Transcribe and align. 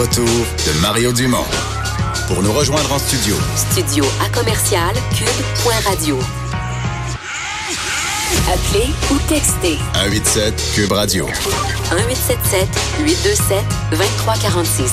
retour 0.00 0.24
de 0.24 0.80
Mario 0.80 1.12
Dumont. 1.12 1.44
Pour 2.26 2.42
nous 2.42 2.52
rejoindre 2.52 2.90
en 2.90 2.98
studio, 2.98 3.36
Studio 3.54 4.02
à 4.24 4.30
commercial 4.30 4.94
cube.radio. 5.14 6.18
Appelez 8.48 8.88
ou 9.12 9.18
textez 9.28 9.76
187 9.92 10.72
Cube 10.74 10.92
Radio. 10.92 11.26
1877 11.26 12.68
827 13.04 13.58
2346. 13.90 14.92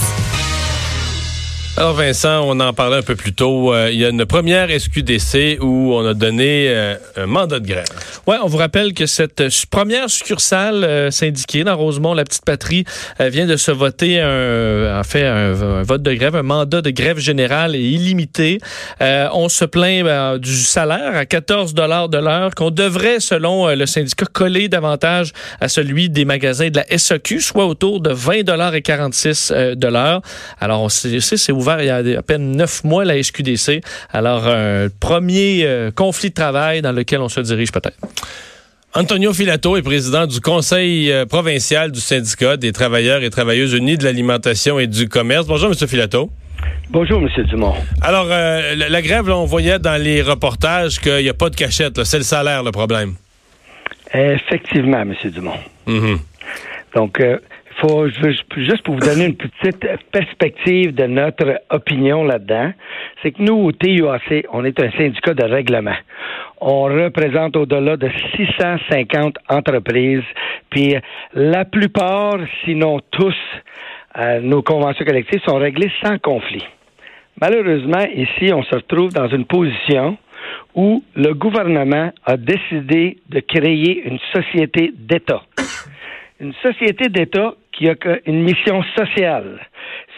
Alors 1.78 1.94
Vincent, 1.94 2.42
on 2.44 2.60
en 2.60 2.74
parlait 2.74 2.98
un 2.98 3.02
peu 3.04 3.16
plus 3.16 3.34
tôt. 3.34 3.74
Euh, 3.74 3.90
il 3.90 4.00
y 4.00 4.04
a 4.04 4.10
une 4.10 4.26
première 4.26 4.68
SQDC 4.68 5.60
où 5.62 5.94
on 5.94 6.06
a 6.06 6.16
donné 6.16 6.68
euh, 6.68 6.96
un 7.16 7.28
mandat 7.28 7.60
de 7.60 7.68
grève. 7.68 7.86
Ouais, 8.28 8.36
on 8.44 8.48
vous 8.48 8.58
rappelle 8.58 8.94
que 8.94 9.06
cette 9.06 9.40
euh, 9.40 9.50
première 9.72 10.10
succursale 10.10 10.84
euh, 10.84 11.12
syndiquée 11.12 11.64
dans 11.64 11.78
Rosemont, 11.78 12.14
la 12.14 12.26
petite 12.26 12.44
patrie, 12.44 12.84
euh, 13.22 13.30
vient 13.30 13.46
de 13.46 13.56
se 13.56 13.72
voter 13.72 14.20
un, 14.20 15.00
en 15.00 15.04
fait 15.06 15.26
un, 15.26 15.54
vote 15.84 16.02
de 16.02 16.14
grève, 16.14 16.36
un 16.36 16.44
mandat 16.44 16.82
de 16.82 16.90
grève 16.90 17.20
générale 17.20 17.74
et 17.74 17.80
illimité. 17.80 18.60
On 19.00 19.48
se 19.48 19.64
plaint 19.64 20.40
du 20.40 20.56
salaire 20.56 21.16
à 21.16 21.26
14 21.26 21.74
dollars 21.74 22.10
de 22.10 22.18
l'heure 22.18 22.54
qu'on 22.54 22.70
devrait, 22.70 23.22
selon 23.22 23.74
le 23.74 23.86
syndicat, 23.86 24.26
coller 24.26 24.68
davantage 24.68 25.32
à 25.62 25.70
celui 25.70 26.10
des 26.10 26.26
magasins 26.26 26.70
de 26.70 26.78
la 26.78 26.98
SAQ, 26.98 27.40
soit 27.40 27.66
autour 27.66 28.02
de 28.02 28.12
20 28.12 28.44
dollars 28.44 28.76
et 28.76 28.82
46 28.82 29.52
de 29.52 29.88
l'heure. 29.88 30.22
Alors 30.60 30.82
on 30.82 30.90
sait, 30.90 31.20
c'est 31.22 31.52
ouvert 31.54 31.82
il 31.82 31.88
y 31.88 31.90
a 31.90 32.20
à 32.20 32.22
peine 32.24 32.52
neuf 32.52 32.84
mois 32.84 33.06
la 33.06 33.22
SQDC. 33.22 33.82
Alors 34.12 34.48
un 34.48 34.88
premier 35.00 35.90
conflit 35.96 36.30
de 36.30 36.36
travail 36.36 36.82
dans 36.82 36.92
lequel 36.92 37.22
on 37.22 37.30
se 37.30 37.40
dirige 37.40 37.72
peut-être. 37.72 37.98
Antonio 38.94 39.32
Filato 39.34 39.78
est 39.78 39.82
président 39.84 40.26
du 40.26 40.42
Conseil 40.42 41.12
euh, 41.12 41.26
provincial 41.26 41.92
du 41.92 42.00
syndicat 42.00 42.58
des 42.58 42.72
travailleurs 42.72 43.22
et 43.22 43.30
travailleuses 43.30 43.74
unis 43.74 43.98
de 43.98 44.04
l'alimentation 44.04 44.80
et 44.80 44.88
du 44.88 45.08
commerce. 45.08 45.46
Bonjour, 45.46 45.70
M. 45.70 45.88
Filato. 45.88 46.32
Bonjour, 46.90 47.22
M. 47.22 47.44
Dumont. 47.46 47.74
Alors, 48.02 48.28
euh, 48.32 48.76
la, 48.76 48.90
la, 48.90 49.02
grève, 49.02 49.28
là, 49.28 49.38
on 49.38 49.46
voyait 49.46 49.78
dans 49.78 50.02
les 50.02 50.22
reportages 50.22 51.00
qu'il 51.00 51.22
n'y 51.22 51.30
a 51.30 51.34
pas 51.34 51.50
de 51.50 51.56
cachette. 51.56 52.04
C'est 52.06 52.18
le 52.18 52.24
salaire 52.24 52.64
le 52.64 52.72
problème. 52.72 53.16
Effectivement, 54.14 55.02
M. 55.02 55.14
Dumont. 55.26 55.60
Mm 55.86 56.00
-hmm. 56.00 56.18
Donc, 56.96 57.20
euh, 57.20 57.38
faut, 57.78 58.08
juste 58.10 58.82
pour 58.84 58.96
vous 58.96 59.02
donner 59.02 59.26
une 59.26 59.36
petite 59.36 59.86
perspective 60.12 60.94
de 60.94 61.06
notre 61.06 61.62
opinion 61.70 62.24
là-dedans, 62.24 62.72
c'est 63.22 63.32
que 63.32 63.42
nous, 63.42 63.56
au 63.56 63.72
TUAC, 63.72 64.46
on 64.52 64.66
est 64.66 64.80
un 64.80 64.92
syndicat 64.92 65.34
de 65.34 65.44
règlement. 65.44 65.96
On 66.60 66.84
représente 66.84 67.56
au-delà 67.56 67.98
de 67.98 68.10
650 68.36 69.38
entreprises, 69.50 70.24
puis 70.70 70.96
la 71.34 71.66
plupart, 71.66 72.38
sinon 72.66 73.00
tous, 73.12 73.36
euh, 74.18 74.40
nos 74.42 74.64
conventions 74.64 75.06
collectives 75.06 75.42
sont 75.46 75.58
réglées 75.58 75.92
sans 76.04 76.18
conflit. 76.18 76.66
Malheureusement, 77.40 78.06
ici, 78.16 78.52
on 78.52 78.64
se 78.64 78.76
retrouve 78.76 79.14
dans 79.14 79.28
une 79.28 79.46
position 79.46 80.18
où 80.74 81.04
le 81.16 81.34
gouvernement 81.34 82.12
a 82.26 82.38
décidé 82.38 83.18
de 83.30 83.40
créer 83.40 84.08
une 84.08 84.20
société 84.34 84.92
d'État. 84.96 85.44
Une 86.40 86.54
société 86.62 87.10
d'État 87.10 87.54
qui 87.78 87.90
a 87.90 87.96
une 88.26 88.42
mission 88.42 88.84
sociale. 88.98 89.60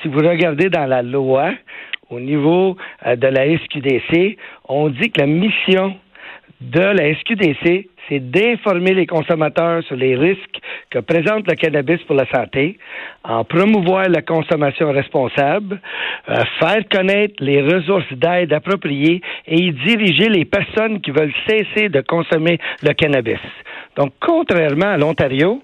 Si 0.02 0.08
vous 0.08 0.20
regardez 0.20 0.70
dans 0.70 0.86
la 0.86 1.02
loi, 1.02 1.52
au 2.10 2.20
niveau 2.20 2.78
euh, 3.06 3.16
de 3.16 3.28
la 3.28 3.46
SQDC, 3.58 4.38
on 4.68 4.90
dit 4.90 5.12
que 5.12 5.22
la 5.22 5.28
mission 5.28 5.96
de 6.62 6.80
la 6.80 7.14
SQDC, 7.16 7.88
c'est 8.08 8.20
d'informer 8.20 8.94
les 8.94 9.06
consommateurs 9.06 9.84
sur 9.84 9.96
les 9.96 10.16
risques 10.16 10.60
que 10.90 11.00
présente 11.00 11.48
le 11.48 11.56
cannabis 11.56 12.02
pour 12.04 12.16
la 12.16 12.26
santé, 12.34 12.78
en 13.24 13.44
promouvoir 13.44 14.10
la 14.10 14.22
consommation 14.22 14.92
responsable, 14.92 15.80
euh, 16.28 16.44
faire 16.60 16.84
connaître 16.90 17.36
les 17.40 17.62
ressources 17.62 18.12
d'aide 18.12 18.52
appropriées 18.52 19.22
et 19.48 19.56
y 19.56 19.72
diriger 19.72 20.30
les 20.30 20.46
personnes 20.46 21.02
qui 21.02 21.12
veulent 21.12 21.34
cesser 21.48 21.90
de 21.90 22.02
consommer 22.02 22.58
le 22.82 22.94
cannabis. 22.94 23.40
Donc, 23.96 24.14
contrairement 24.20 24.88
à 24.88 24.98
l'Ontario, 24.98 25.62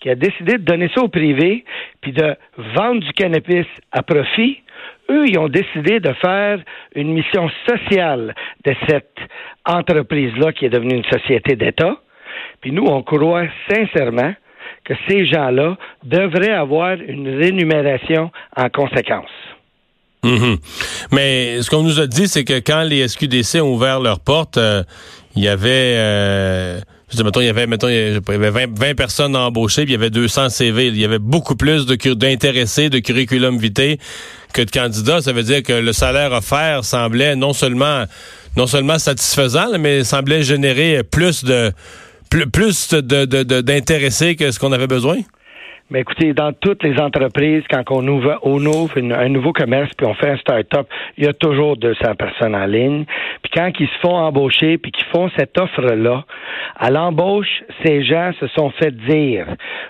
qui 0.00 0.10
a 0.10 0.14
décidé 0.14 0.52
de 0.54 0.64
donner 0.64 0.90
ça 0.94 1.02
au 1.02 1.08
privé, 1.08 1.64
puis 2.00 2.12
de 2.12 2.36
vendre 2.74 3.00
du 3.00 3.12
cannabis 3.12 3.66
à 3.92 4.02
profit, 4.02 4.62
eux, 5.10 5.24
ils 5.28 5.38
ont 5.38 5.48
décidé 5.48 6.00
de 6.00 6.12
faire 6.14 6.58
une 6.94 7.12
mission 7.12 7.48
sociale 7.68 8.34
de 8.64 8.74
cette 8.88 9.18
entreprise-là 9.64 10.52
qui 10.52 10.66
est 10.66 10.70
devenue 10.70 10.96
une 10.96 11.04
société 11.04 11.56
d'État. 11.56 11.96
Puis 12.60 12.72
nous, 12.72 12.84
on 12.84 13.02
croit 13.02 13.46
sincèrement 13.70 14.34
que 14.84 14.94
ces 15.08 15.26
gens-là 15.26 15.76
devraient 16.04 16.54
avoir 16.54 16.92
une 16.94 17.28
rémunération 17.38 18.30
en 18.56 18.68
conséquence. 18.68 19.30
-hmm. 20.22 20.58
Mais 21.12 21.62
ce 21.62 21.70
qu'on 21.70 21.82
nous 21.82 22.00
a 22.00 22.06
dit, 22.06 22.28
c'est 22.28 22.44
que 22.44 22.58
quand 22.60 22.82
les 22.82 23.06
SQDC 23.06 23.60
ont 23.60 23.72
ouvert 23.74 24.00
leurs 24.00 24.20
portes, 24.20 24.58
euh, 24.58 24.82
il 25.36 25.42
y 25.44 25.48
avait... 25.48 25.94
Euh 25.96 26.80
je 27.10 27.16
dis, 27.16 27.22
mettons, 27.22 27.40
il 27.40 27.46
y 27.46 27.48
avait, 27.48 27.68
mettons, 27.68 27.88
il 27.88 27.94
y 27.94 28.34
avait 28.34 28.50
20, 28.50 28.78
20 28.78 28.94
personnes 28.96 29.36
embauchées, 29.36 29.84
puis 29.84 29.92
il 29.92 29.96
y 29.96 29.98
avait 29.98 30.10
200 30.10 30.48
CV. 30.48 30.88
Il 30.88 30.98
y 30.98 31.04
avait 31.04 31.20
beaucoup 31.20 31.54
plus 31.54 31.86
d'intéressés, 31.86 32.90
de, 32.90 32.98
curriculum 32.98 33.58
vitae 33.58 33.96
que 34.52 34.62
de 34.62 34.70
candidats. 34.70 35.20
Ça 35.20 35.32
veut 35.32 35.44
dire 35.44 35.62
que 35.62 35.72
le 35.72 35.92
salaire 35.92 36.32
offert 36.32 36.82
semblait 36.84 37.36
non 37.36 37.52
seulement, 37.52 38.04
non 38.56 38.66
seulement 38.66 38.98
satisfaisant, 38.98 39.78
mais 39.78 40.02
semblait 40.02 40.42
générer 40.42 41.02
plus 41.04 41.44
de, 41.44 41.70
plus, 42.28 42.46
plus 42.46 42.92
d'intéressés 42.92 44.34
de, 44.34 44.44
que 44.44 44.50
ce 44.50 44.58
qu'on 44.58 44.72
avait 44.72 44.88
besoin. 44.88 45.18
Mais 45.88 46.00
écoutez, 46.00 46.32
dans 46.32 46.52
toutes 46.52 46.82
les 46.82 46.98
entreprises, 46.98 47.62
quand 47.70 47.84
on 47.90 48.06
ouvre, 48.08 48.40
un 48.42 49.28
nouveau 49.28 49.52
commerce 49.52 49.92
puis 49.96 50.04
on 50.04 50.14
fait 50.14 50.30
un 50.30 50.36
start-up, 50.38 50.88
il 51.16 51.24
y 51.24 51.28
a 51.28 51.32
toujours 51.32 51.76
200 51.76 52.16
personnes 52.16 52.56
en 52.56 52.66
ligne. 52.66 53.04
Puis 53.42 53.52
quand 53.54 53.70
ils 53.78 53.86
se 53.86 53.98
font 54.00 54.16
embaucher 54.16 54.78
puis 54.78 54.90
qu'ils 54.90 55.06
font 55.12 55.30
cette 55.36 55.56
offre-là, 55.56 56.24
à 56.78 56.90
l'embauche, 56.90 57.64
ces 57.84 58.04
gens 58.04 58.32
se 58.38 58.46
sont 58.48 58.70
fait 58.70 58.94
dire, 59.08 59.46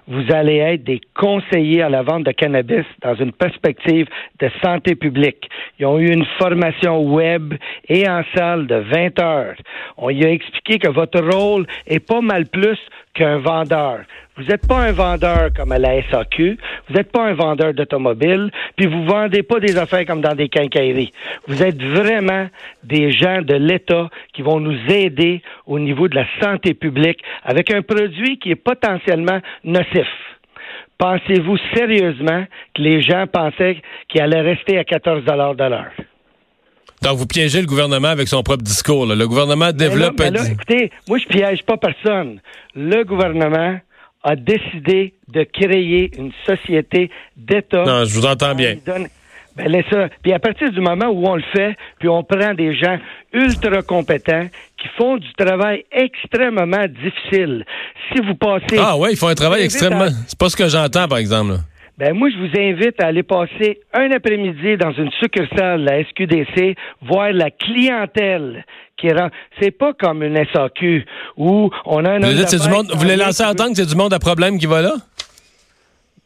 vous 0.06 0.22
allez 0.32 0.58
être 0.58 0.84
des 0.84 1.00
conseillers 1.14 1.82
à 1.82 1.88
la 1.88 2.02
vente 2.02 2.24
de 2.24 2.30
cannabis 2.30 2.84
dans 3.02 3.14
une 3.16 3.32
perspective 3.32 4.06
de 4.38 4.50
santé 4.64 4.94
publique. 4.94 5.48
Ils 5.78 5.86
ont 5.86 5.98
eu 5.98 6.12
une 6.12 6.26
formation 6.38 7.02
web 7.02 7.54
et 7.88 8.08
en 8.08 8.22
salle 8.36 8.66
de 8.68 8.76
20 8.76 9.20
heures. 9.20 9.56
On 9.96 10.10
y 10.10 10.24
a 10.24 10.30
expliqué 10.30 10.78
que 10.78 10.88
votre 10.88 11.20
rôle 11.20 11.66
est 11.86 12.00
pas 12.00 12.20
mal 12.20 12.46
plus 12.46 12.78
qu'un 13.14 13.38
vendeur. 13.38 14.00
Vous 14.36 14.44
n'êtes 14.44 14.68
pas 14.68 14.80
un 14.80 14.92
vendeur 14.92 15.48
comme 15.56 15.72
à 15.72 15.78
la 15.78 16.02
SAQ, 16.10 16.58
vous 16.88 16.94
n'êtes 16.94 17.10
pas 17.10 17.24
un 17.24 17.32
vendeur 17.32 17.72
d'automobile, 17.72 18.50
puis 18.76 18.86
vous 18.86 19.04
vendez 19.06 19.42
pas 19.42 19.60
des 19.60 19.78
affaires 19.78 20.04
comme 20.04 20.20
dans 20.20 20.34
des 20.34 20.50
quincailleries. 20.50 21.10
Vous 21.48 21.62
êtes 21.62 21.82
vraiment 21.82 22.46
des 22.84 23.12
gens 23.12 23.40
de 23.40 23.54
l'État 23.54 24.10
qui 24.34 24.42
vont 24.42 24.60
nous 24.60 24.78
aider 24.90 25.40
au 25.66 25.78
niveau 25.78 26.08
de 26.08 26.14
la 26.14 26.26
santé 26.40 26.74
publique 26.74 27.20
avec 27.44 27.72
un 27.72 27.82
produit 27.82 28.38
qui 28.38 28.50
est 28.50 28.56
potentiellement 28.56 29.40
nocif. 29.64 30.08
Pensez-vous 30.98 31.58
sérieusement 31.74 32.46
que 32.74 32.82
les 32.82 33.02
gens 33.02 33.26
pensaient 33.26 33.82
qu'il 34.08 34.20
allait 34.20 34.40
rester 34.40 34.78
à 34.78 34.84
14 34.84 35.24
dollars 35.24 35.54
de 35.54 35.64
l'heure? 35.64 35.92
Donc, 37.02 37.18
vous 37.18 37.26
piégez 37.26 37.60
le 37.60 37.66
gouvernement 37.66 38.08
avec 38.08 38.26
son 38.28 38.42
propre 38.42 38.62
discours. 38.62 39.04
Là. 39.04 39.14
Le 39.14 39.28
gouvernement 39.28 39.70
développe... 39.72 40.18
Mais 40.18 40.30
là, 40.30 40.30
mais 40.30 40.38
là, 40.38 40.52
écoutez, 40.52 40.90
moi, 41.06 41.18
je 41.18 41.26
piège 41.26 41.62
pas 41.64 41.76
personne. 41.76 42.40
Le 42.74 43.04
gouvernement 43.04 43.78
a 44.22 44.36
décidé 44.36 45.12
de 45.28 45.44
créer 45.44 46.10
une 46.18 46.32
société 46.46 47.10
d'État. 47.36 47.84
Non, 47.84 48.04
je 48.04 48.14
vous 48.14 48.24
entends 48.24 48.54
bien. 48.54 48.76
Donne... 48.84 49.08
Ben, 49.56 49.68
laisse 49.68 49.86
ça. 49.90 50.08
Puis 50.22 50.32
à 50.32 50.38
partir 50.38 50.70
du 50.70 50.80
moment 50.80 51.06
où 51.06 51.26
on 51.26 51.36
le 51.36 51.44
fait, 51.54 51.76
puis 51.98 52.08
on 52.08 52.22
prend 52.22 52.52
des 52.52 52.74
gens 52.76 52.98
ultra 53.32 53.82
compétents 53.82 54.48
qui 54.76 54.88
font 54.98 55.16
du 55.16 55.32
travail 55.32 55.84
extrêmement 55.90 56.86
difficile. 56.86 57.64
Si 58.12 58.20
vous 58.20 58.34
passez... 58.34 58.76
Ah 58.78 58.96
ouais, 58.98 59.12
ils 59.12 59.16
font 59.16 59.28
un 59.28 59.34
travail 59.34 59.62
extrêmement... 59.62 60.04
À... 60.04 60.10
C'est 60.26 60.38
pas 60.38 60.48
ce 60.50 60.56
que 60.56 60.68
j'entends, 60.68 61.08
par 61.08 61.18
exemple. 61.18 61.52
Là. 61.52 61.58
Ben 61.98 62.12
moi, 62.12 62.28
je 62.28 62.36
vous 62.36 62.60
invite 62.60 63.02
à 63.02 63.06
aller 63.06 63.22
passer 63.22 63.80
un 63.94 64.10
après-midi 64.10 64.76
dans 64.76 64.92
une 64.92 65.10
succursale 65.12 65.80
de 65.80 65.86
la 65.86 66.04
SQDC, 66.04 66.76
voir 67.00 67.32
la 67.32 67.50
clientèle 67.50 68.66
qui 68.98 69.10
rend. 69.10 69.30
C'est 69.58 69.70
pas 69.70 69.94
comme 69.94 70.22
une 70.22 70.36
SAQ 70.52 71.06
où 71.38 71.70
on 71.86 72.04
a 72.04 72.12
un. 72.12 72.18
Vous, 72.18 72.34
dites, 72.34 72.60
du 72.60 72.68
monde, 72.68 72.90
vous 72.92 72.98
voulez 72.98 73.16
lancer 73.16 73.42
à 73.42 73.50
entendre 73.50 73.70
que 73.70 73.76
c'est 73.76 73.86
du 73.86 73.96
monde 73.96 74.12
à 74.12 74.18
problème 74.18 74.58
qui 74.58 74.66
va 74.66 74.82
là? 74.82 74.92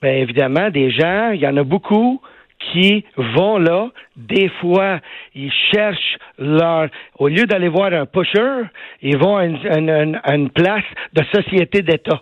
Bien 0.03 0.15
évidemment, 0.15 0.71
des 0.71 0.91
gens, 0.91 1.31
il 1.31 1.41
y 1.41 1.47
en 1.47 1.57
a 1.57 1.63
beaucoup 1.63 2.21
qui 2.61 3.05
vont 3.17 3.59
là, 3.59 3.89
des 4.17 4.49
fois, 4.61 5.01
ils 5.35 5.53
cherchent 5.73 6.19
leur... 6.39 6.89
Au 7.19 7.29
lieu 7.29 7.47
d'aller 7.47 7.69
voir 7.69 7.93
un 7.93 8.07
pusher, 8.07 8.63
ils 9.03 9.17
vont 9.17 9.37
à 9.37 9.47
une, 9.47 9.57
une- 9.67 10.21
une- 10.27 10.51
place 10.51 10.85
de 11.15 11.23
société 11.33 11.83
d'État. 11.83 12.21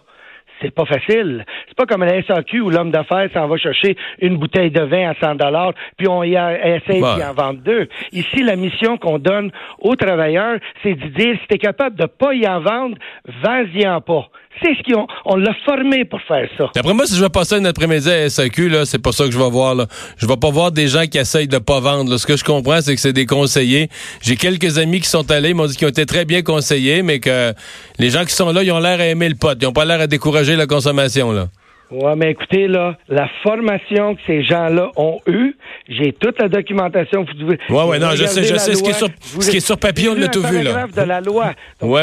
C'est 0.61 0.75
pas 0.75 0.87
facile. 0.87 1.44
C'est 1.69 1.76
pas 1.76 1.87
comme 1.87 2.02
la 2.05 2.20
SAQ 2.23 2.61
où 2.62 2.70
l'homme 2.70 2.90
d'affaires 2.90 3.29
s'en 3.32 3.46
va 3.46 3.56
chercher 3.58 3.96
une 4.20 4.38
bouteille 4.38 4.73
de 4.73 4.81
vin 4.82 5.11
à 5.11 5.14
100 5.14 5.37
dollars, 5.37 5.73
puis 5.96 6.08
on 6.08 6.25
y 6.25 6.37
a, 6.37 6.76
essaie 6.76 7.00
Ouais. 7.00 7.14
d'y 7.17 7.23
en 7.25 7.32
vendre 7.32 7.61
deux. 7.62 7.88
Ici, 8.11 8.43
la 8.43 8.56
mission 8.56 8.96
qu'on 8.96 9.19
donne 9.20 9.52
aux 9.79 9.94
travailleurs, 9.94 10.58
c'est 10.82 10.94
de 10.94 11.06
dire, 11.08 11.37
si 11.40 11.46
t'es 11.46 11.58
capable 11.58 11.94
de 11.96 12.06
pas 12.06 12.35
y 12.35 12.44
en 12.49 12.58
vendre, 12.61 12.96
vends-y 13.44 13.87
en 13.87 14.00
pas. 14.00 14.29
C'est 14.62 14.75
ce 14.75 14.93
qu'on 14.93 15.06
on 15.25 15.37
l'a 15.37 15.55
formé 15.64 16.05
pour 16.05 16.20
faire 16.22 16.49
ça. 16.56 16.70
D'après 16.75 16.94
moi, 16.94 17.06
si 17.06 17.16
je 17.16 17.22
vais 17.22 17.28
passer 17.28 17.56
un 17.56 17.64
après-midi 17.64 18.10
à 18.10 18.28
SAQ, 18.28 18.69
là, 18.69 18.84
c'est 18.84 18.99
pas 18.99 19.12
ça 19.12 19.25
que 19.25 19.31
je 19.31 19.38
vais 19.38 19.50
voir. 19.50 19.75
Là. 19.75 19.87
Je 20.16 20.26
vais 20.26 20.37
pas 20.37 20.50
voir 20.50 20.72
des 20.72 20.88
gens 20.88 21.06
qui 21.06 21.19
essayent 21.19 21.49
de 21.49 21.58
pas 21.58 21.81
vendre. 21.81 22.16
Ce 22.16 22.26
que 22.26 22.37
je 22.37 22.44
comprends, 22.44 22.81
c'est 22.81 22.94
que 22.94 23.00
c'est 23.00 23.12
des 23.12 23.26
conseillers. 23.26 23.88
J'ai 24.20 24.37
quelques 24.37 24.78
amis 24.78 25.00
qui 25.00 25.08
sont 25.08 25.31
allés, 25.31 25.50
ils 25.50 25.55
m'ont 25.55 25.66
dit 25.66 25.76
qu'ils 25.76 25.87
ont 25.87 25.90
été 25.90 26.06
très 26.06 26.25
bien 26.25 26.43
conseillés, 26.43 27.02
mais 27.02 27.20
que 27.20 27.52
les 27.99 28.10
gens 28.10 28.25
qui 28.25 28.34
sont 28.34 28.52
là, 28.52 28.62
ils 28.62 28.72
ont 28.72 28.81
l'air 28.81 29.00
à 29.00 29.06
aimer 29.06 29.28
le 29.28 29.34
pot. 29.34 29.56
Ils 29.60 29.66
ont 29.66 29.72
pas 29.72 29.84
l'air 29.84 30.00
à 30.00 30.06
décourager 30.06 30.56
la 30.56 30.66
consommation. 30.66 31.32
là. 31.32 31.49
Ouais, 31.90 32.14
mais 32.17 32.32
écoutez, 32.32 32.69
là, 32.69 32.99
la 33.08 33.29
formation 33.43 34.14
que 34.14 34.20
ces 34.26 34.43
gens-là 34.43 34.90
ont 34.96 35.20
eue, 35.26 35.56
j'ai 35.88 36.12
toute 36.12 36.38
la 36.38 36.49
documentation. 36.49 37.25
Vous 37.25 37.32
devez- 37.32 37.58
Ouais, 37.70 37.85
ouais, 37.85 37.99
non, 37.99 38.11
je 38.11 38.25
sais, 38.26 38.43
je 38.44 38.56
sais. 38.58 38.75
Ce 38.75 38.82
qui 38.82 38.90
est 38.90 38.93
sur- 38.93 39.08
vous 39.32 39.40
ce 39.40 39.50
qui 39.50 39.56
est 39.56 39.61
sur 39.61 39.79
papier, 39.79 40.11
on 40.11 40.14
l'a 40.14 40.29
tout 40.29 40.43
vu, 40.43 40.62
là. 40.62 40.87
de 41.02 41.08
la 41.08 41.20
loi. 41.23 41.52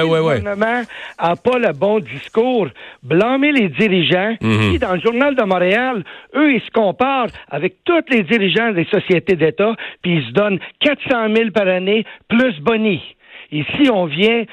Le 0.02 0.10
gouvernement 0.40 0.82
a 1.20 1.36
pas 1.36 1.60
le 1.60 1.72
bon 1.74 2.00
discours, 2.00 2.68
blâmer 3.04 3.52
les 3.52 3.70
dirigeants. 3.70 4.36
Ici, 4.70 4.80
dans 4.80 4.94
le 4.94 5.00
Journal 5.02 5.36
de 5.36 5.44
Montréal, 5.44 6.04
eux, 6.36 6.54
ils 6.54 6.62
se 6.62 6.72
comparent 6.72 7.28
avec 7.52 7.76
tous 7.86 8.02
les 8.10 8.24
dirigeants 8.24 8.72
des 8.72 8.86
sociétés 8.86 9.36
d'État, 9.36 9.76
puis 10.02 10.16
ils 10.18 10.26
se 10.28 10.32
donnent 10.32 10.60
400 10.80 11.28
000 11.32 11.52
par 11.52 11.68
année, 11.68 12.06
plus 12.28 12.60
boni. 12.60 13.04
Ici, 13.52 13.90
on 13.94 14.06
vient, 14.06 14.46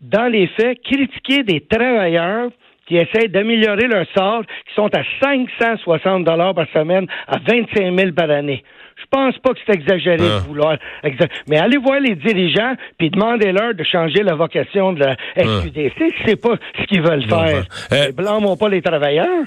dans 0.00 0.30
les 0.30 0.46
faits, 0.46 0.78
critiquer 0.84 1.42
des 1.42 1.60
travailleurs 1.60 2.50
qui 2.86 2.96
essaient 2.96 3.28
d'améliorer 3.28 3.86
leur 3.88 4.06
sort, 4.16 4.42
qui 4.44 4.74
sont 4.74 4.90
à 4.94 5.02
560 5.20 6.24
dollars 6.24 6.54
par 6.54 6.66
semaine, 6.72 7.06
à 7.26 7.38
25 7.38 7.98
000 7.98 8.12
par 8.12 8.30
année. 8.30 8.62
Je 8.98 9.04
pense 9.10 9.36
pas 9.38 9.52
que 9.52 9.58
c'est 9.66 9.74
exagéré 9.74 10.18
Ah. 10.22 10.40
de 10.40 10.46
vouloir. 10.48 10.78
exa- 11.04 11.28
Mais 11.48 11.58
allez 11.58 11.76
voir 11.76 12.00
les 12.00 12.14
dirigeants 12.14 12.74
puis 12.98 13.10
demandez-leur 13.10 13.74
de 13.74 13.84
changer 13.84 14.22
la 14.22 14.34
vocation 14.34 14.92
de 14.94 15.00
la 15.00 15.16
SQDC. 15.36 16.14
C'est 16.24 16.36
pas 16.40 16.56
ce 16.80 16.84
qu'ils 16.86 17.02
veulent 17.02 17.26
Non, 17.26 17.44
faire. 17.46 17.64
euh, 17.92 18.06
Mais 18.06 18.12
blâmons 18.12 18.56
pas 18.56 18.68
les 18.68 18.80
travailleurs. 18.82 19.44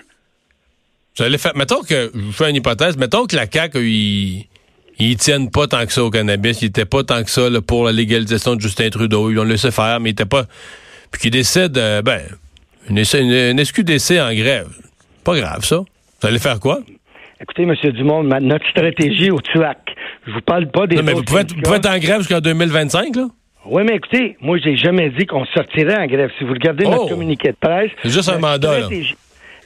Vous 1.18 1.24
allez 1.24 1.38
faire, 1.38 1.56
mettons 1.56 1.82
que, 1.82 2.12
je 2.14 2.20
vous 2.20 2.32
fais 2.32 2.50
une 2.50 2.58
hypothèse, 2.58 2.96
mettons 2.98 3.26
que 3.26 3.36
la 3.36 3.46
CAQ, 3.52 3.80
ils, 3.80 4.46
ils 5.00 5.18
tiennent 5.18 5.50
pas 5.50 5.68
tant 5.68 5.86
que 5.86 5.92
ça 5.92 6.04
au 6.04 6.10
cannabis, 6.12 6.62
ils 6.62 6.66
étaient 6.68 6.86
pas 6.86 7.04
tant 7.04 7.24
que 7.24 7.30
ça 7.30 7.50
là, 7.50 7.62
pour 7.62 7.86
la 7.86 7.92
légalisation 7.92 8.56
de 8.56 8.62
Justin 8.62 8.90
Trudeau, 8.90 9.30
ils 9.30 9.34
l'ont 9.36 9.44
laissé 9.44 9.72
faire, 9.72 10.00
mais 10.00 10.10
ils 10.10 10.14
étaient 10.14 10.26
pas, 10.26 10.44
puis 11.12 11.22
qu'ils 11.22 11.32
décident, 11.32 11.80
euh, 11.80 12.02
ben, 12.02 12.22
une, 12.90 12.98
une, 12.98 13.32
une 13.60 13.64
SQDC 13.66 14.20
en 14.20 14.34
grève. 14.34 14.68
Pas 15.24 15.36
grave, 15.40 15.64
ça. 15.64 15.78
Vous 16.22 16.28
allez 16.28 16.40
faire 16.40 16.60
quoi? 16.60 16.80
Écoutez, 17.42 17.64
M. 17.64 17.74
Dumont, 17.94 18.24
ma- 18.24 18.40
notre 18.40 18.68
stratégie 18.70 19.32
au 19.32 19.40
TUAC, 19.40 19.78
je 20.28 20.32
vous 20.32 20.42
parle 20.42 20.70
pas 20.72 20.88
des 20.88 20.98
Non, 20.98 21.04
mais 21.04 21.14
vous 21.14 21.24
pouvez, 21.24 21.42
être, 21.42 21.48
vous 21.52 21.56
syndicats. 21.56 21.70
pouvez 21.70 21.78
être 21.78 21.90
en 21.90 22.00
grève 22.00 22.18
jusqu'en 22.20 22.42
2025, 22.42 23.16
là? 23.16 23.28
Oui, 23.66 23.84
mais 23.86 23.96
écoutez, 23.96 24.36
moi, 24.42 24.58
j'ai 24.58 24.76
jamais 24.76 25.10
dit 25.12 25.26
qu'on 25.26 25.46
sortirait 25.46 25.98
en 25.98 26.06
grève. 26.08 26.32
Si 26.38 26.44
vous 26.44 26.54
regardez 26.54 26.86
Oh! 26.88 26.92
notre 26.92 27.10
communiqué 27.10 27.50
de 27.50 27.58
presse. 27.60 27.92
C'est 28.04 28.10
juste 28.10 28.30
un 28.30 28.40
mandat, 28.40 28.80
là. 28.80 28.88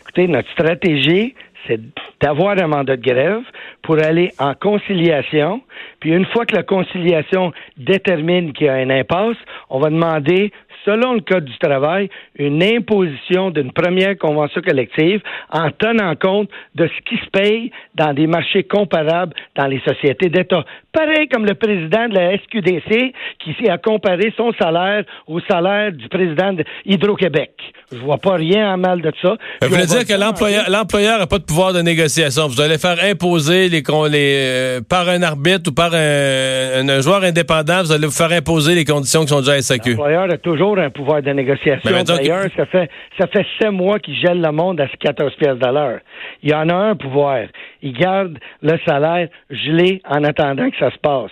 Écoutez, 0.01 0.27
notre 0.27 0.49
stratégie, 0.51 1.33
c'est 1.67 1.79
d'avoir 2.21 2.57
un 2.61 2.67
mandat 2.67 2.97
de 2.97 3.01
grève 3.01 3.41
pour 3.81 3.97
aller 3.97 4.31
en 4.39 4.53
conciliation. 4.53 5.61
Puis 5.99 6.11
une 6.11 6.25
fois 6.25 6.45
que 6.45 6.55
la 6.55 6.63
conciliation 6.63 7.53
détermine 7.77 8.51
qu'il 8.53 8.67
y 8.67 8.69
a 8.69 8.81
une 8.81 8.91
impasse, 8.91 9.37
on 9.69 9.79
va 9.79 9.89
demander, 9.89 10.51
selon 10.85 11.13
le 11.13 11.21
Code 11.21 11.45
du 11.45 11.57
travail, 11.57 12.09
une 12.37 12.61
imposition 12.63 13.51
d'une 13.51 13.71
première 13.71 14.17
convention 14.17 14.61
collective 14.61 15.21
en 15.51 15.71
tenant 15.71 16.15
compte 16.15 16.49
de 16.75 16.87
ce 16.87 17.01
qui 17.03 17.17
se 17.17 17.29
paye 17.29 17.71
dans 17.95 18.13
des 18.13 18.27
marchés 18.27 18.63
comparables 18.63 19.33
dans 19.55 19.67
les 19.67 19.79
sociétés 19.81 20.29
d'État. 20.29 20.65
Pareil 20.93 21.27
comme 21.27 21.45
le 21.45 21.55
président 21.55 22.07
de 22.07 22.13
la 22.13 22.37
SQDC 22.37 23.13
qui 23.39 23.67
a 23.69 23.77
comparé 23.79 24.31
son 24.37 24.51
salaire 24.53 25.03
au 25.27 25.39
salaire 25.41 25.91
du 25.91 26.07
président 26.07 26.53
de 26.53 26.63
Hydro-Québec. 26.85 27.51
Je 27.91 27.97
vois 27.97 28.17
pas 28.17 28.35
rien 28.35 28.73
en 28.73 28.77
mal 28.77 29.01
de 29.01 29.11
ça. 29.21 29.35
Voulez 29.61 29.73
on 29.73 29.79
va 29.79 29.85
dire 29.85 30.05
que 30.05 30.71
l'employeur 30.71 31.19
n'a 31.19 31.27
pas 31.27 31.39
de 31.39 31.43
pouvoir 31.43 31.73
de 31.73 31.81
négociation. 31.81 32.47
Vous 32.47 32.61
allez 32.61 32.77
faire 32.77 32.97
imposer 33.03 33.69
les, 33.69 33.81
euh, 33.87 34.81
par 34.87 35.09
un 35.09 35.21
arbitre 35.23 35.69
ou 35.71 35.73
par 35.73 35.93
un, 35.93 36.87
un 36.87 37.01
joueur 37.01 37.23
indépendant, 37.23 37.81
vous 37.81 37.91
allez 37.91 38.05
vous 38.05 38.11
faire 38.11 38.31
imposer 38.31 38.75
les 38.75 38.85
conditions 38.85 39.21
qui 39.21 39.27
sont 39.29 39.39
déjà 39.39 39.53
à 39.53 39.61
SAQ. 39.61 39.91
L'employeur 39.91 40.31
a 40.31 40.37
toujours 40.37 40.77
un 40.77 40.89
pouvoir 40.89 41.21
de 41.21 41.31
négociation. 41.31 41.89
Que- 41.89 42.03
D'ailleurs, 42.03 42.45
ça 42.55 42.65
fait 42.65 42.89
ça 43.19 43.27
fait 43.27 43.45
sept 43.59 43.71
mois 43.71 43.99
qu'il 43.99 44.15
gèle 44.15 44.41
le 44.41 44.51
monde 44.51 44.79
à 44.81 44.87
14 44.87 45.33
pièces 45.35 45.57
de 45.57 45.67
l'heure. 45.73 45.99
Il 46.41 46.49
y 46.51 46.53
en 46.53 46.69
a 46.69 46.75
un 46.75 46.95
pouvoir. 46.95 47.39
Il 47.81 47.93
garde 47.93 48.37
le 48.61 48.77
salaire 48.85 49.27
gelé 49.49 50.01
en 50.09 50.23
attendant 50.23 50.69
que 50.69 50.77
ça 50.79 50.82
se 50.91 50.97
passe. 50.97 51.31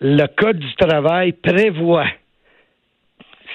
Le 0.00 0.26
Code 0.26 0.58
du 0.58 0.74
travail 0.74 1.32
prévoit 1.32 2.06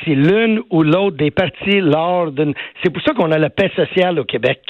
si 0.04 0.16
l'une 0.16 0.62
ou 0.70 0.84
l'autre 0.84 1.18
des 1.18 1.32
parties 1.32 1.80
lors 1.82 2.32
d'une... 2.32 2.54
C'est 2.84 2.92
pour 2.92 3.02
ça 3.04 3.14
qu'on 3.14 3.32
a 3.32 3.38
la 3.38 3.50
paix 3.50 3.72
sociale 3.76 4.20
au 4.20 4.26
Québec. 4.26 4.62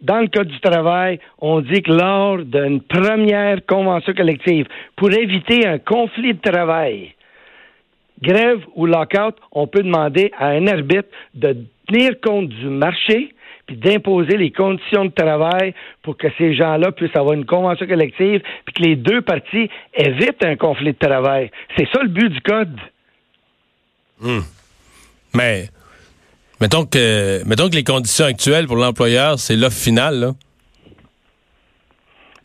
Dans 0.00 0.20
le 0.20 0.28
Code 0.28 0.48
du 0.48 0.60
travail, 0.60 1.20
on 1.38 1.60
dit 1.60 1.82
que 1.82 1.92
lors 1.92 2.38
d'une 2.38 2.80
première 2.80 3.64
convention 3.66 4.12
collective, 4.14 4.66
pour 4.96 5.12
éviter 5.12 5.66
un 5.66 5.78
conflit 5.78 6.34
de 6.34 6.40
travail, 6.40 7.14
grève 8.20 8.60
ou 8.74 8.86
lockout, 8.86 9.36
on 9.52 9.66
peut 9.66 9.82
demander 9.82 10.32
à 10.38 10.48
un 10.48 10.66
arbitre 10.66 11.08
de 11.34 11.56
tenir 11.86 12.20
compte 12.20 12.48
du 12.48 12.66
marché 12.66 13.34
puis 13.66 13.76
d'imposer 13.76 14.36
les 14.36 14.50
conditions 14.50 15.04
de 15.04 15.10
travail 15.12 15.74
pour 16.02 16.16
que 16.16 16.26
ces 16.36 16.54
gens-là 16.54 16.92
puissent 16.92 17.14
avoir 17.16 17.34
une 17.34 17.44
convention 17.46 17.86
collective 17.86 18.42
puis 18.64 18.74
que 18.74 18.82
les 18.82 18.96
deux 18.96 19.22
parties 19.22 19.70
évitent 19.94 20.44
un 20.44 20.56
conflit 20.56 20.92
de 20.92 20.98
travail. 20.98 21.50
C'est 21.76 21.86
ça 21.92 22.02
le 22.02 22.08
but 22.08 22.28
du 22.28 22.40
code. 22.40 22.76
Mais 25.34 25.68
mettons 26.60 26.84
que 26.86 27.42
mettons 27.46 27.68
que 27.68 27.74
les 27.74 27.84
conditions 27.84 28.26
actuelles 28.26 28.66
pour 28.66 28.76
l'employeur, 28.76 29.38
c'est 29.38 29.56
l'offre 29.56 29.78
finale. 29.78 30.20
Là. 30.20 30.32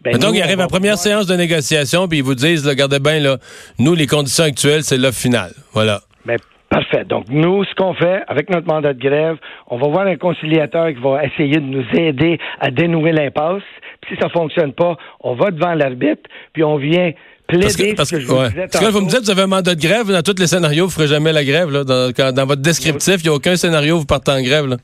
Ben, 0.03 0.13
mettons 0.13 0.31
qu'il 0.31 0.41
arrive 0.41 0.59
à 0.59 0.63
la 0.63 0.67
première 0.67 0.93
pouvoir- 0.93 1.03
séance 1.03 1.25
de 1.27 1.35
négociation, 1.35 2.07
puis 2.07 2.19
ils 2.19 2.23
vous 2.23 2.35
disent, 2.35 2.65
regardez 2.65 2.99
bien, 2.99 3.19
là, 3.19 3.37
nous, 3.79 3.93
les 3.95 4.07
conditions 4.07 4.45
actuelles, 4.45 4.83
c'est 4.83 4.97
l'offre 4.97 5.19
finale. 5.19 5.53
Voilà. 5.73 6.01
Ben, 6.25 6.37
parfait. 6.69 7.03
Donc, 7.05 7.25
nous, 7.29 7.63
ce 7.65 7.73
qu'on 7.75 7.93
fait 7.93 8.21
avec 8.27 8.49
notre 8.49 8.67
mandat 8.67 8.93
de 8.93 8.99
grève, 9.01 9.37
on 9.67 9.77
va 9.77 9.87
voir 9.87 10.07
un 10.07 10.15
conciliateur 10.17 10.87
qui 10.89 11.01
va 11.01 11.23
essayer 11.25 11.55
de 11.55 11.65
nous 11.65 11.85
aider 11.93 12.39
à 12.59 12.69
dénouer 12.71 13.11
l'impasse. 13.11 13.63
Puis 14.01 14.15
si 14.15 14.21
ça 14.21 14.29
fonctionne 14.29 14.73
pas, 14.73 14.95
on 15.21 15.33
va 15.35 15.51
devant 15.51 15.73
l'arbitre, 15.73 16.23
puis 16.53 16.63
on 16.63 16.77
vient 16.77 17.11
plaider 17.47 17.63
Parce 17.65 17.75
que, 17.77 17.95
parce 17.95 18.09
ce 18.09 18.15
que, 18.15 18.19
que 18.21 18.25
je 18.25 18.27
vous 18.27 18.43
disais 18.49 18.67
Parce 18.71 18.79
que 18.79 18.85
là, 18.85 18.91
vous 18.91 19.01
me 19.01 19.09
dites, 19.09 19.21
vous 19.23 19.31
avez 19.31 19.41
un 19.43 19.47
mandat 19.47 19.75
de 19.75 19.81
grève, 19.81 20.11
dans 20.11 20.21
tous 20.21 20.39
les 20.39 20.47
scénarios, 20.47 20.85
vous 20.85 20.91
ne 20.91 20.93
ferez 20.93 21.07
jamais 21.07 21.31
la 21.33 21.43
grève. 21.43 21.69
Là, 21.71 21.83
dans, 21.83 22.11
quand- 22.15 22.31
dans 22.33 22.45
votre 22.45 22.61
descriptif, 22.61 23.15
il 23.23 23.23
n'y 23.23 23.29
a 23.29 23.33
aucun 23.33 23.55
scénario 23.55 23.95
où 23.95 23.99
vous 23.99 24.05
partez 24.05 24.31
en 24.31 24.41
grève. 24.41 24.67
Là. 24.67 24.77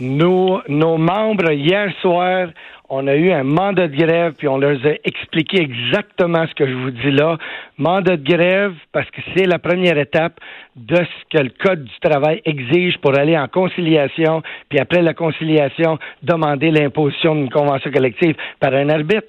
Nos, 0.00 0.60
nos 0.68 0.96
membres, 0.96 1.50
hier 1.52 1.90
soir, 2.00 2.48
on 2.90 3.06
a 3.06 3.14
eu 3.14 3.30
un 3.32 3.44
mandat 3.44 3.88
de 3.88 3.96
grève, 3.96 4.32
puis 4.38 4.48
on 4.48 4.56
leur 4.56 4.76
a 4.84 4.92
expliqué 5.04 5.60
exactement 5.60 6.46
ce 6.46 6.54
que 6.54 6.66
je 6.66 6.72
vous 6.72 6.90
dis 6.90 7.10
là. 7.10 7.36
Mandat 7.76 8.16
de 8.16 8.24
grève, 8.24 8.74
parce 8.92 9.10
que 9.10 9.20
c'est 9.34 9.46
la 9.46 9.58
première 9.58 9.98
étape 9.98 10.40
de 10.76 10.96
ce 10.96 11.36
que 11.36 11.42
le 11.42 11.50
Code 11.50 11.84
du 11.84 12.00
travail 12.00 12.40
exige 12.44 12.96
pour 12.98 13.16
aller 13.16 13.36
en 13.36 13.46
conciliation, 13.46 14.42
puis 14.68 14.78
après 14.78 15.02
la 15.02 15.12
conciliation, 15.12 15.98
demander 16.22 16.70
l'imposition 16.70 17.34
d'une 17.34 17.50
convention 17.50 17.90
collective 17.90 18.36
par 18.58 18.72
un 18.72 18.88
arbitre. 18.88 19.26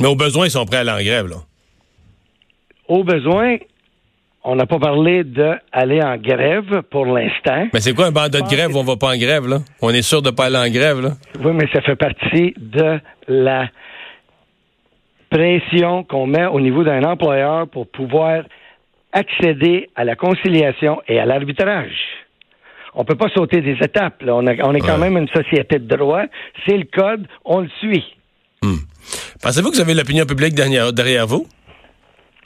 Mais 0.00 0.08
au 0.08 0.16
besoin, 0.16 0.46
ils 0.46 0.50
sont 0.50 0.64
prêts 0.64 0.78
à 0.78 0.80
aller 0.80 0.90
en 0.90 1.04
grève. 1.04 1.26
Là. 1.26 1.36
Au 2.88 3.02
besoin, 3.02 3.56
on 4.44 4.56
n'a 4.56 4.66
pas 4.66 4.78
parlé 4.78 5.22
d'aller 5.24 6.02
en 6.02 6.16
grève 6.16 6.82
pour 6.90 7.06
l'instant. 7.06 7.68
Mais 7.72 7.80
c'est 7.80 7.94
quoi 7.94 8.06
un 8.06 8.10
mandat 8.10 8.40
de 8.40 8.48
grève 8.48 8.74
où 8.74 8.78
on 8.78 8.84
va 8.84 8.96
pas 8.96 9.12
en 9.14 9.16
grève? 9.16 9.46
là? 9.48 9.58
On 9.80 9.90
est 9.90 10.02
sûr 10.02 10.20
de 10.22 10.30
pas 10.30 10.46
aller 10.46 10.56
en 10.58 10.68
grève. 10.70 11.00
Là. 11.00 11.10
Oui, 11.44 11.52
mais 11.54 11.68
ça 11.72 11.80
fait 11.82 11.96
partie 11.96 12.54
de 12.58 12.98
la 13.28 13.68
pression 15.30 16.04
qu'on 16.04 16.26
met 16.26 16.46
au 16.46 16.60
niveau 16.60 16.84
d'un 16.84 17.02
employeur 17.04 17.68
pour 17.68 17.86
pouvoir 17.88 18.42
accéder 19.12 19.88
à 19.96 20.04
la 20.04 20.16
conciliation 20.16 21.00
et 21.08 21.18
à 21.18 21.26
l'arbitrage. 21.26 21.94
On 22.94 23.04
peut 23.04 23.14
pas 23.14 23.28
sauter 23.34 23.60
des 23.62 23.76
étapes. 23.82 24.22
Là. 24.22 24.34
On, 24.34 24.46
a- 24.46 24.54
on 24.64 24.74
est 24.74 24.80
quand 24.80 24.94
Ouais. 24.98 25.10
même 25.10 25.16
une 25.16 25.28
société 25.28 25.78
de 25.78 25.96
droit. 25.96 26.24
C'est 26.66 26.76
le 26.76 26.84
code, 26.84 27.26
on 27.44 27.60
le 27.60 27.68
suit. 27.80 28.04
Pensez-vous 29.42 29.70
que 29.70 29.76
vous 29.76 29.80
avez 29.80 29.94
l'opinion 29.94 30.24
publique 30.24 30.54
derrière, 30.54 30.92
derrière 30.92 31.26
vous? 31.26 31.46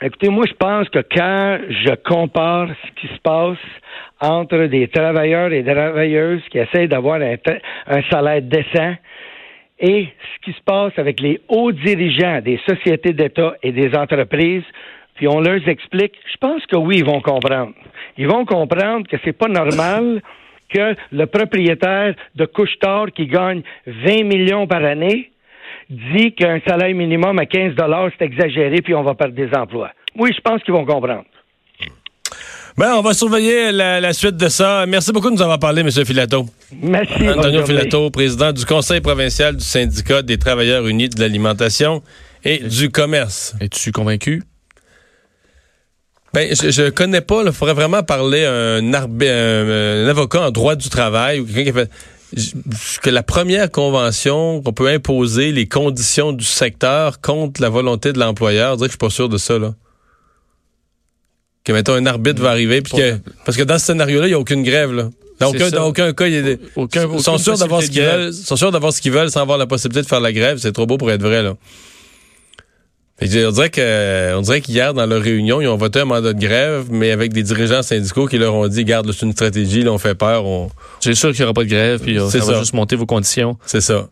Écoutez, 0.02 0.28
moi, 0.28 0.44
je 0.46 0.52
pense 0.52 0.90
que 0.90 0.98
quand 0.98 1.58
je 1.70 1.94
compare 2.04 2.68
ce 2.68 3.00
qui 3.00 3.06
se 3.14 3.18
passe 3.20 3.56
entre 4.20 4.66
des 4.66 4.88
travailleurs 4.88 5.50
et 5.50 5.62
des 5.62 5.72
travailleuses 5.72 6.42
qui 6.50 6.58
essayent 6.58 6.88
d'avoir 6.88 7.18
un, 7.22 8.02
salaire 8.10 8.42
décent, 8.42 8.94
et 9.78 10.08
ce 10.34 10.44
qui 10.44 10.52
se 10.52 10.62
passe 10.62 10.92
avec 10.98 11.18
les 11.20 11.40
hauts 11.48 11.72
dirigeants 11.72 12.42
des 12.42 12.60
sociétés 12.68 13.14
d'État 13.14 13.54
et 13.62 13.72
des 13.72 13.94
entreprises, 13.96 14.64
puis 15.14 15.28
on 15.28 15.40
leur 15.40 15.66
explique, 15.66 16.12
je 16.30 16.36
pense 16.36 16.66
que 16.66 16.76
oui, 16.76 16.98
ils 16.98 17.04
vont 17.04 17.22
comprendre. 17.22 17.72
Ils 18.18 18.28
vont 18.28 18.44
comprendre 18.44 19.08
que 19.08 19.16
c'est 19.24 19.32
pas 19.32 19.48
normal 19.48 20.20
que 20.68 20.94
le 21.10 21.24
propriétaire 21.24 22.14
de 22.34 22.44
Couche-Tard 22.44 23.12
qui 23.14 23.28
gagne 23.28 23.62
20 23.86 24.24
millions 24.24 24.66
par 24.66 24.84
année 24.84 25.30
dit 25.90 26.34
qu'un 26.34 26.60
salaire 26.66 26.94
minimum 26.94 27.38
à 27.38 27.46
15 27.46 27.74
dollars 27.74 28.10
c'est 28.18 28.24
exagéré 28.24 28.80
puis 28.82 28.94
on 28.94 29.02
va 29.02 29.14
perdre 29.14 29.34
des 29.34 29.48
emplois. 29.56 29.90
Oui, 30.18 30.32
je 30.34 30.40
pense 30.40 30.62
qu'ils 30.62 30.74
vont 30.74 30.84
comprendre. 30.84 31.24
Ben, 32.78 32.94
on 32.96 33.00
va 33.00 33.14
surveiller 33.14 33.72
la, 33.72 34.00
la 34.00 34.12
suite 34.12 34.36
de 34.36 34.48
ça. 34.48 34.84
Merci 34.86 35.10
beaucoup 35.10 35.30
de 35.30 35.34
nous 35.36 35.40
avoir 35.42 35.58
parlé, 35.58 35.80
M. 35.80 35.90
Filato. 35.90 36.44
Merci. 36.82 37.26
Antonio. 37.26 37.64
Filato, 37.64 38.10
président 38.10 38.52
du 38.52 38.66
Conseil 38.66 39.00
provincial 39.00 39.56
du 39.56 39.64
syndicat 39.64 40.20
des 40.20 40.36
travailleurs 40.36 40.86
unis 40.86 41.08
de 41.08 41.18
l'alimentation 41.18 42.02
et 42.44 42.58
du 42.58 42.90
commerce. 42.90 43.54
Es-tu 43.62 43.92
convaincu? 43.92 44.42
Ben, 46.34 46.48
je, 46.54 46.70
je 46.70 46.90
connais 46.90 47.22
pas. 47.22 47.42
Il 47.46 47.52
faudrait 47.52 47.72
vraiment 47.74 48.02
parler 48.02 48.44
à 48.44 48.52
un, 48.52 48.92
arbi- 48.92 49.26
un, 49.26 50.04
un 50.04 50.08
avocat 50.08 50.42
en 50.42 50.50
droit 50.50 50.74
du 50.76 50.90
travail 50.90 51.40
ou 51.40 51.46
quelqu'un 51.46 51.62
qui 51.62 51.70
a 51.70 51.72
fait 51.72 51.90
que 53.02 53.10
la 53.10 53.22
première 53.22 53.70
convention 53.70 54.60
qu'on 54.62 54.72
peut 54.72 54.88
imposer 54.88 55.52
les 55.52 55.66
conditions 55.66 56.32
du 56.32 56.44
secteur 56.44 57.20
contre 57.20 57.62
la 57.62 57.68
volonté 57.68 58.12
de 58.12 58.18
l'employeur. 58.18 58.72
Je 58.72 58.76
dirais 58.76 58.88
que 58.88 58.92
je 58.92 58.96
suis 58.96 58.98
pas 58.98 59.10
sûr 59.10 59.28
de 59.28 59.38
ça 59.38 59.58
là. 59.58 59.74
Que 61.64 61.72
mettons 61.72 61.94
un 61.94 62.06
arbitre 62.06 62.42
va 62.42 62.50
arriver 62.50 62.82
puis 62.82 62.92
que 62.96 63.18
parce 63.44 63.56
que 63.56 63.62
dans 63.62 63.78
ce 63.78 63.86
scénario-là, 63.86 64.26
il 64.26 64.30
n'y 64.30 64.34
a 64.34 64.38
aucune 64.38 64.62
grève 64.62 64.92
là. 64.92 65.10
Dans 65.40 65.50
aucun, 65.50 65.68
dans 65.68 65.88
aucun 65.88 66.12
cas, 66.14 66.26
il 66.28 66.42
des, 66.42 66.58
sont 67.18 67.36
sûrs 67.36 67.58
d'avoir 67.58 67.82
ce 67.82 67.90
qu'ils 67.90 68.02
veulent. 68.02 68.32
Ils 68.32 68.44
sont 68.44 68.56
sûrs 68.56 68.72
d'avoir 68.72 68.92
ce 68.92 69.00
qu'ils 69.00 69.12
veulent 69.12 69.30
sans 69.30 69.42
avoir 69.42 69.58
la 69.58 69.66
possibilité 69.66 70.02
de 70.02 70.06
faire 70.06 70.20
la 70.20 70.32
grève. 70.32 70.58
C'est 70.58 70.72
trop 70.72 70.86
beau 70.86 70.96
pour 70.96 71.10
être 71.10 71.22
vrai 71.22 71.42
là. 71.42 71.56
On 73.22 73.50
dirait 73.50 73.70
que, 73.70 74.34
on 74.36 74.42
dirait 74.42 74.60
qu'hier, 74.60 74.92
dans 74.92 75.06
leur 75.06 75.22
réunion, 75.22 75.62
ils 75.62 75.68
ont 75.68 75.76
voté 75.78 76.00
un 76.00 76.04
mandat 76.04 76.34
de 76.34 76.38
grève, 76.38 76.88
mais 76.90 77.12
avec 77.12 77.32
des 77.32 77.42
dirigeants 77.42 77.82
syndicaux 77.82 78.26
qui 78.26 78.36
leur 78.36 78.54
ont 78.54 78.68
dit, 78.68 78.84
garde, 78.84 79.10
c'est 79.10 79.24
une 79.24 79.32
stratégie, 79.32 79.82
là, 79.82 79.92
on 79.92 79.98
fait 79.98 80.14
peur, 80.14 80.44
on... 80.44 80.70
C'est 81.00 81.14
sûr 81.14 81.30
qu'il 81.30 81.40
n'y 81.40 81.44
aura 81.44 81.54
pas 81.54 81.64
de 81.64 81.68
grève, 81.70 82.00
puis 82.00 82.18
euh, 82.18 82.28
C'est 82.28 82.40
ça, 82.40 82.46
va 82.46 82.52
ça. 82.54 82.58
juste 82.60 82.74
monter 82.74 82.94
vos 82.94 83.06
conditions. 83.06 83.56
c'est 83.64 83.80
ça. 83.80 84.08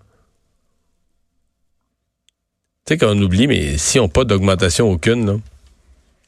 Tu 2.86 2.94
sais 2.94 2.98
qu'on 2.98 3.20
oublie, 3.20 3.46
mais 3.46 3.78
s'ils 3.78 4.00
n'ont 4.00 4.08
pas 4.08 4.24
d'augmentation 4.24 4.90
aucune, 4.90 5.26
là, 5.26 5.32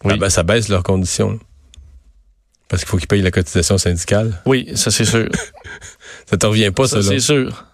Oui. 0.04 0.12
ah 0.14 0.16
ben, 0.18 0.28
ça 0.30 0.42
baisse 0.42 0.68
leurs 0.68 0.83
conditions. 0.83 1.30
là. 1.33 1.38
Parce 2.68 2.83
qu'il 2.83 2.88
faut 2.90 2.97
qu'ils 2.99 3.06
payent 3.06 3.23
la 3.23 3.30
cotisation 3.30 3.78
syndicale. 3.78 4.42
Oui, 4.45 4.68
ça 4.75 4.90
c'est 4.90 5.04
sûr. 5.04 5.28
Ça 6.28 6.37
te 6.37 6.45
revient 6.47 6.73
pas, 6.73 6.88
ça, 6.88 7.00
ça 7.02 7.09
c'est 7.11 7.21
sûr. 7.21 7.64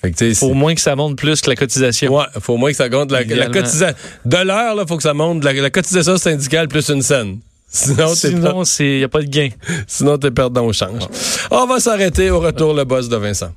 Fait 0.00 0.12
que, 0.12 0.34
Faut 0.34 0.54
moins 0.54 0.74
que 0.74 0.80
ça 0.80 0.96
monte 0.96 1.16
plus 1.16 1.40
que 1.42 1.50
la 1.50 1.56
cotisation. 1.56 2.16
Ouais, 2.16 2.24
faut 2.40 2.54
au 2.54 2.56
moins 2.56 2.70
que 2.70 2.76
ça 2.76 2.88
compte 2.88 3.12
la, 3.12 3.24
cotisation. 3.24 3.94
De 4.24 4.36
l'heure, 4.38 4.74
là, 4.74 4.84
faut 4.86 4.96
que 4.96 5.02
ça 5.02 5.12
monte 5.12 5.44
la, 5.44 5.52
la 5.52 5.70
cotisation 5.70 6.16
syndicale 6.16 6.68
plus 6.68 6.88
une 6.88 7.02
scène. 7.02 7.38
Sinon, 7.72 8.14
Sinon, 8.14 8.64
il 8.80 8.98
n'y 8.98 9.04
a 9.04 9.08
pas 9.08 9.22
de 9.22 9.28
gain. 9.28 9.50
Sinon, 9.86 10.18
t'es 10.18 10.30
perdant 10.30 10.64
au 10.66 10.72
change. 10.72 11.04
On 11.50 11.66
va 11.66 11.78
s'arrêter 11.78 12.30
au 12.30 12.40
retour, 12.40 12.74
le 12.74 12.84
boss 12.84 13.08
de 13.08 13.16
Vincent. 13.16 13.52